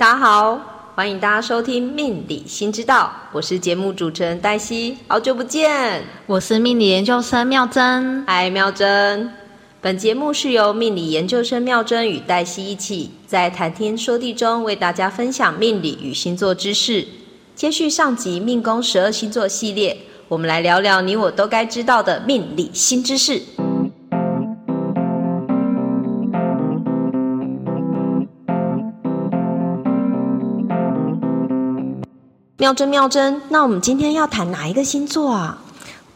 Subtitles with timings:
[0.00, 0.58] 大家好，
[0.94, 6.02] 欢迎大家收听《命理新知道》，我是节目主持人黛西，好久不见。
[6.24, 9.30] 我是命理研究生妙珍，嗨，妙珍。
[9.82, 17.06] 本节目是由命理研究生妙珍与黛西一起在谈天说地中为大家分享命理与星座知识。
[17.54, 19.94] 接续上集命宫十二星座系列，
[20.28, 23.42] 我们来聊聊你我都该知道的命理新知识。
[32.60, 35.56] 妙真妙真，那我们今天要谈哪一个星座啊？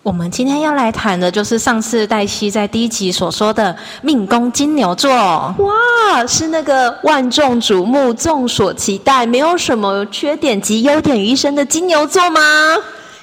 [0.03, 5.11] 我们今天要来谈的就是上次黛西在第一集所说的命宫金牛座。
[5.11, 12.41] 哇，是那个万众瞩目、众所期待、没有什么缺点及优点于一身的金牛座吗？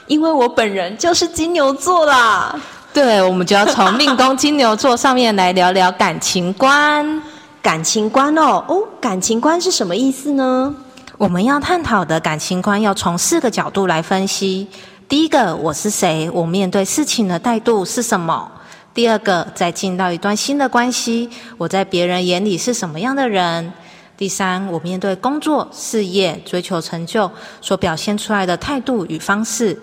[0.07, 2.59] 因为我本人就是金牛座啦。
[2.91, 7.21] 对，我们就要从命宫金牛座上面来聊聊感情观。
[7.61, 10.73] 感情观哦，哦，感情观是什么意思呢？
[11.21, 14.67] 我们要探讨的感情观要从四个角度来分析。
[15.07, 16.27] 第一个，我是谁？
[16.31, 18.51] 我面对事情的态度是什么？
[18.91, 23.71] 第二个，在进到一段新的关系，我在别人眼里是什么样的人？
[24.17, 29.79] 第三，我面对工作、事业、追求成就所表现出来的态度与方式。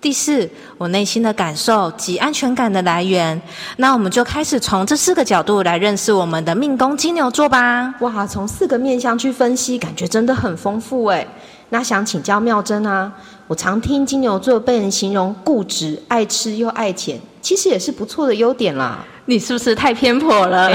[0.00, 0.48] 第四，
[0.78, 3.38] 我内心的感受及安全感的来源。
[3.76, 7.94] 那我们就开始从这四个角度来认识我们的命宫金牛座吧。
[8.00, 11.26] 哇，从四个面向去分析，感觉真的很丰富哎。
[11.68, 13.12] 那想请教妙珍啊，
[13.46, 19.04] 我常听金牛座被人形容固执、爱吃又爱钱，其实也是不错的优点啦。
[19.26, 20.70] 你是不是太偏颇了？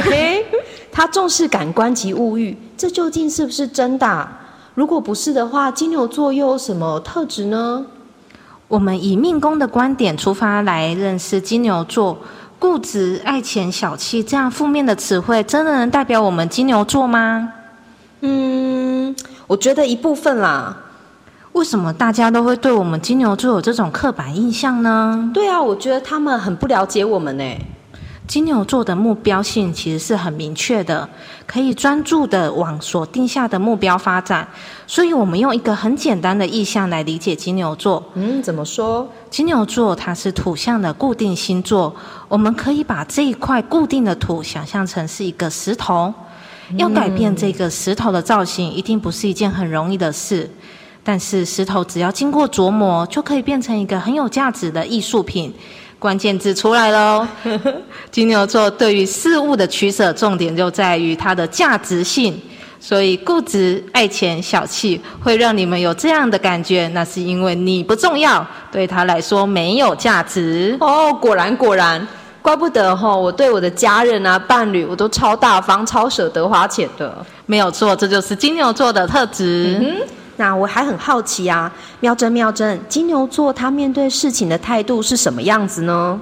[0.91, 4.27] 他重视感官及物欲，这究竟是不是真的？
[4.75, 7.87] 如果不是的话，金牛座又有什么特质呢？
[8.67, 12.17] 我们以命宫的观点出发来认识金牛座，
[12.57, 17.53] 固执、爱钱、小气这样负面的词汇，真的能代表我们金牛座吗？
[18.21, 20.75] 嗯，我觉得一部分啦。
[21.51, 25.29] 为什么大家都会对我们金牛座有这种刻板印象呢？
[25.33, 27.43] 对啊，我觉得他们很不了解我们呢。
[28.27, 31.07] 金牛座的目标性其实是很明确的，
[31.45, 34.47] 可以专注的往所定下的目标发展。
[34.87, 38.03] 所以，我们用一个很简单的意象来理解金牛座。
[38.15, 39.07] 嗯，怎么说？
[39.29, 41.95] 金牛座它是土象的固定星座，
[42.27, 46.13] 我们可以把这一块固定的土想象成是一个石头。
[46.77, 50.49] 要改变这个石头的造型，一定不是一件很容易的事。
[51.03, 55.53] 但是，石头只要经过琢磨，就可以变成一个很有价值的艺术品。
[56.05, 57.27] 关键字出来喽！
[58.11, 62.39] 金牛座对于事物的取舍，重点就在于它的价值性。
[62.79, 70.77] 所以固执、爱钱、小气，会让你们有这样的感觉，那是因为你不重要，对他来说没有价值。
[70.79, 72.07] 哦，果然果然，
[72.43, 73.17] 怪不得哈！
[73.17, 77.17] 我对我的家人啊、伴侣，我都超大方、超舍得花钱的。
[77.47, 80.05] 没有错，这就是金牛座的特质。
[80.37, 86.19] 那我还很好奇啊，妙珍妙珍，金牛座他面对事情的态度是什么样子呢？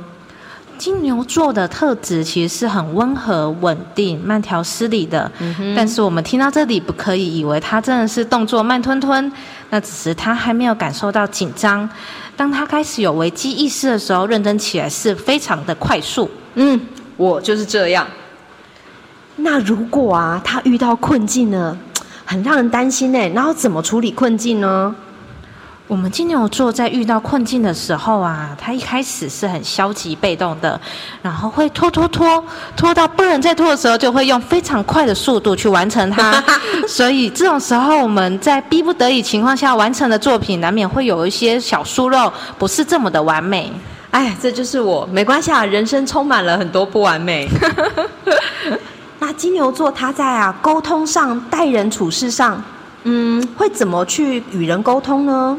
[0.78, 5.32] 金牛座的特质其实是很温和、稳定、慢条斯理的。
[5.76, 9.32] 但是我们听到这里，不可以以为他真的是动作慢吞吞，
[9.70, 11.88] 那只是他还没有感受到紧张。
[12.36, 16.30] 当他开始有危机意识的时候，认真起来是非常的快速。
[16.56, 16.80] 嗯，
[17.18, 18.06] 我就是这样。
[19.36, 21.78] 那如果啊，他遇到困境呢？
[22.26, 24.96] 很让人担心呢，然后怎么处理困境呢？
[25.86, 30.80] 我们金牛座在遇到困境的时候啊，他一开始是很消极被动的，
[31.22, 32.44] 然后会拖拖拖
[32.76, 36.42] 拖到不能再拖的时候，就会用非常快的速度去完成它。
[36.88, 43.72] 所以这种时候，我们在逼不得已情况下完成的作品，难免会有一些小疏漏，不是这么的完美。
[44.12, 47.48] 哎，这就是我，没关系啊，人生充满了很多不完美。
[49.26, 52.62] 那金牛座他在啊沟通上、待人处事上，
[53.04, 55.58] 嗯，会怎么去与人沟通呢？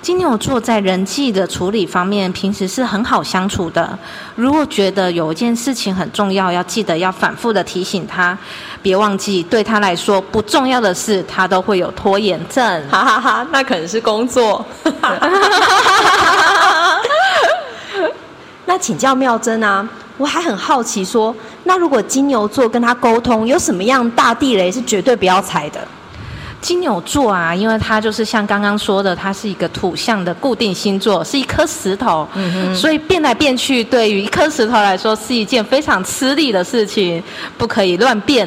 [0.00, 3.98] 金牛座在人际的处理方面，平时是很好相处的。
[4.34, 8.38] 如果觉得有一件事情很重要，要记得要反复的提醒他，
[8.80, 12.88] 别忘记对他来说不重要的事，他都会有拖延症。
[12.88, 14.64] 哈哈哈，那可能是工作。
[18.64, 19.86] 那请教妙珍啊。
[20.16, 21.34] 我还很好奇，说
[21.64, 25.80] 那如果金牛座跟他沟通，有什么样大地雷是绝对不要踩的？
[26.60, 32.28] 金牛座啊，因为它就是像刚刚说的，它是一个土象的固定星座，是一颗石头，
[32.74, 37.22] 所以变来变去，对于一颗石头来说是一件非常吃力的事情，
[37.56, 38.46] 不可以乱变。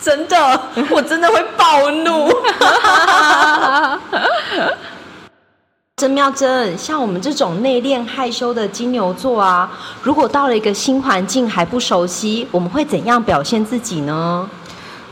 [0.00, 2.32] 真的，我真的会暴怒。
[5.98, 9.68] 真妙真，像我们这种内敛害羞的金牛座啊，
[10.00, 14.48] 如果到了一个新环境还不熟悉，我们会怎样表现自己呢？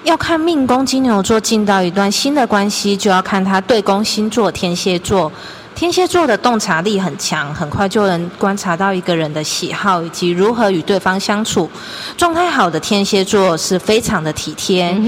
[0.05, 5.33] 要看命宫金牛座进到一段新的关系，就要看他对宫星座天蝎座。
[5.77, 11.71] 天蝎座的洞察力很强，很快就能观察到一个人的喜好以及如何与对方相处。
[12.17, 14.99] 状态好的天蝎座是非常的体贴，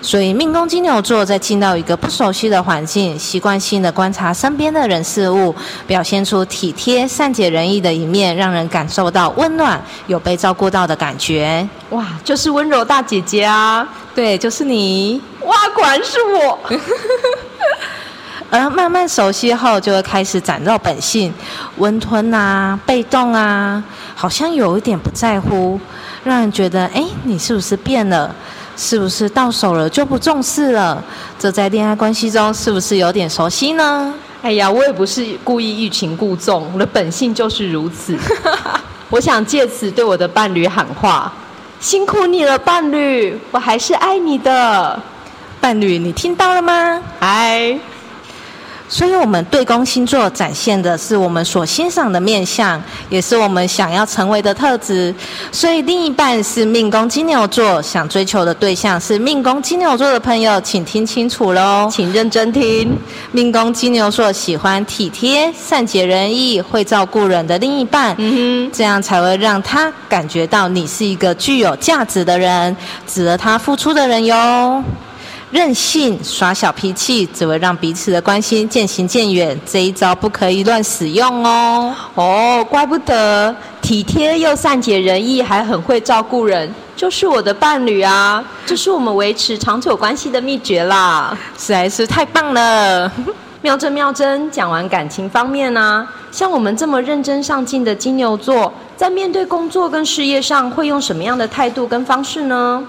[0.00, 5.54] 所以命宫金牛座在进到一个不熟悉的环境，习惯性的观察身边的人事物，
[5.86, 11.68] 表现出体贴、善解人意的一面，让人感受到温暖、有被照顾到的感觉。
[11.90, 13.86] 哇，就是温柔大姐姐啊！
[14.14, 15.20] 对，就是你。
[15.42, 16.58] 哇，果然是我。
[18.54, 21.34] 而慢慢熟悉后，就会开始展露本性，
[21.78, 23.82] 温吞啊，被动啊，
[24.14, 25.80] 好像有一点不在乎，
[26.22, 28.32] 让人觉得，哎，你是不是变了？
[28.76, 31.02] 是不是到手了就不重视了？
[31.36, 34.14] 这在恋爱关系中是不是有点熟悉呢？
[34.42, 38.16] 哎呀，我也不是故意欲擒故纵，我的本性就是如此。
[39.10, 41.32] 我想借此对我的伴侣喊话：
[41.80, 45.00] 辛苦你了，伴侣，我还是爱你的。
[45.60, 47.02] 伴侣，你听到了吗？
[47.18, 47.76] 嗨。
[48.94, 52.80] 所以，我们对宫星座展现的是我们所欣赏的面相，
[53.10, 55.12] 也是我们想要成为的特质。
[55.50, 62.96] 所以，另一半是命宫金牛座，想追求的对象是命宫金牛座的朋友，请听清楚喽，请认真听。
[63.32, 72.76] 命宫金牛座喜欢体贴、善解人意、会照顾人的另一半，嗯哼，这样才会让他感觉到你是一个具有价值的人，
[73.08, 74.84] 值得他付出的人哟。
[75.50, 79.58] 任性耍小脾气，只会让彼此的关系渐行渐远。
[79.64, 81.94] 这一招不可以乱使用哦。
[82.14, 88.42] 哦，怪不得体贴又善解人意，还很会照顾人，就是我的伴侣啊！
[88.66, 93.10] 这是我们维持长久关系的秘诀啦，实在是太棒了。
[93.62, 102.82] 妙真妙真，讲完感情方面呢，像我们这么认真上进的金牛座，在面对工作跟事业上，会用什么样的态度跟方式呢？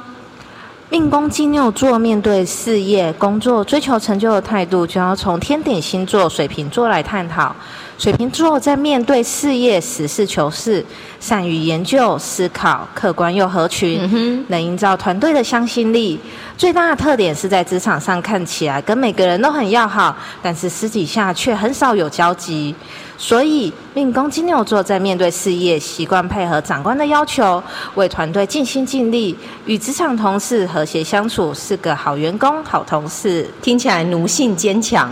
[0.87, 7.53] 命宫金牛座面对事业、工作、追求成就的态度，就要从天顶星座水瓶座来探讨。
[7.97, 10.85] 水瓶座在面对事业，实事求是，
[11.19, 16.19] 善于研究、思考，客观又合群，能营造团队的向心力。
[16.55, 22.75] 最大的特点是在职场上看起来跟每个人都很要好，但是私底下却很少有交集。
[23.17, 27.63] 所以，命宫金牛座在面对事业，习惯配合长官的要求，
[27.95, 33.49] 为团队尽心尽力，与职场同事和谐相处，是个好员工、好同事。
[33.61, 35.09] 听起来奴性坚强，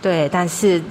[0.00, 0.26] 对。
[0.32, 0.82] 但是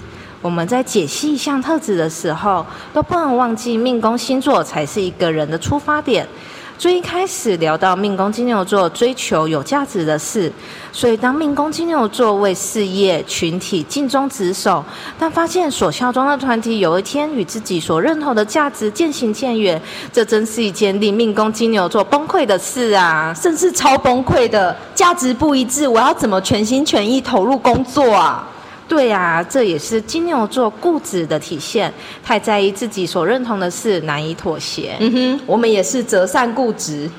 [0.41, 2.63] 我们在解析一项特质的时候，
[2.93, 6.27] 都不能忘记命宫星座才是一个人的出发点。
[6.77, 10.51] 最一开始聊到命宫金牛座追求有价值的事，
[10.91, 14.85] 所以当命宫金牛座为事业群体尽忠职守，
[15.17, 19.81] 但发现所效忠的团体有一天与自己所认同的价值渐行渐远，
[20.13, 23.33] 这真是一件令命宫金牛座崩溃的事啊！
[23.33, 28.47] 甚至超崩溃的，价值不一致，我要怎么全心全意投入工作啊？
[28.87, 31.93] 对呀，这也是金牛座固执的体现，
[32.23, 34.95] 太在意自己所认同的事，难以妥协。
[34.99, 37.09] 嗯哼，我们也是折善固执。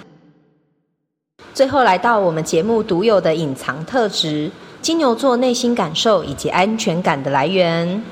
[1.52, 4.50] 最后来到我们节目独有的隐藏特质——
[4.80, 8.02] 金牛座内心感受以及安全感的来源。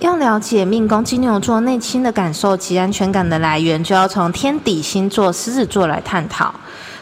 [0.00, 6.54] 要了解命宫金牛座内心的感受及安全感的来源，就要从天底星座狮子座来探讨。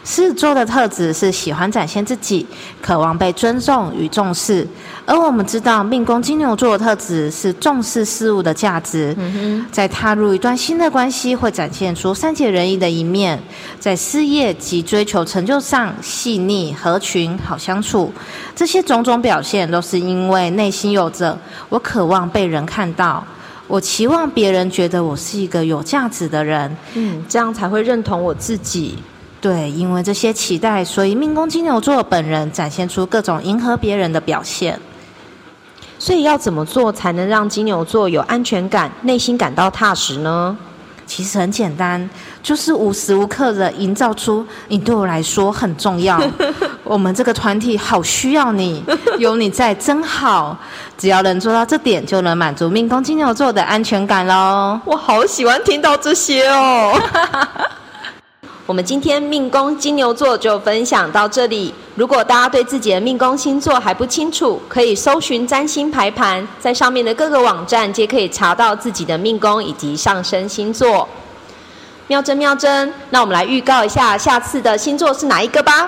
[0.05, 2.45] 狮子座的特质是喜欢展现自己，
[2.81, 4.67] 渴望被尊重与重视。
[5.05, 9.15] 而我们知道，命宫金牛座的特质是重视事物的价值。
[9.71, 13.37] 在踏入一段新的关系，会展现出善解人意的一面；
[13.79, 18.11] 在事业及追求成就上，细腻、合群、好相处。
[18.55, 21.37] 这些种种表现，都是因为内心有着
[21.69, 23.25] 我渴望被人看到，
[23.67, 26.75] 我期望别人觉得我是一个有价值的人。
[26.93, 28.97] 嗯，这样才会认同我自己。
[29.43, 34.79] 对，因为这些期待，所以命宫金牛座本人展现出各种迎合别人的表现。
[35.99, 40.57] 所以要怎么做才能让金牛座有安全感、内心感到踏实呢？
[41.05, 42.09] 其实很简单，
[42.41, 46.17] 就是无时无刻的营造出你对我来说很重要。
[46.85, 48.81] 我们这个团体好需要你，
[49.19, 50.57] 有你在真好。
[50.97, 54.79] 只要能做到这点，就能满足命宫金牛座的安全感喽。
[54.85, 56.97] 我好喜欢听到这些哦。
[58.65, 61.73] 我们今天命宫金牛座就分享到这里。
[61.95, 71.05] 如果大家对自己的命宫星座还不清楚，可以搜寻占星排盘，在上面的各个网站皆可以查到自己的命宫以及上升星座。
[72.07, 75.85] 妙真妙真，那我们来预告一下下次的星座是哪一个吧。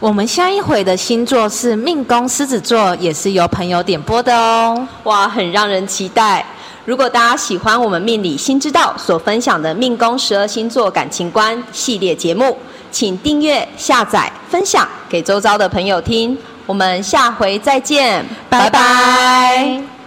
[0.00, 4.88] 我们下一回的星座是命宫狮子座，也是由朋友点播的哦。
[5.04, 6.44] 哇，很让人期待。
[6.88, 12.56] 如果大家喜欢我们命理新知道所分享的命宫十二星座感情观系列节目，
[12.90, 16.34] 请订阅、下载、分享给周遭的朋友听。
[16.64, 19.97] 我们下回再见，拜拜。